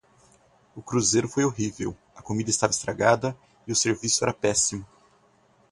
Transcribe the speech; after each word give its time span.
O 0.75 0.81
cruzeiro 0.81 1.29
foi 1.29 1.43
horrível, 1.45 1.95
a 2.15 2.23
comida 2.23 2.49
estava 2.49 2.71
estragada 2.73 3.37
e 3.67 3.71
o 3.71 3.75
serviço 3.75 4.23
era 4.23 4.33
péssimo. 4.33 4.83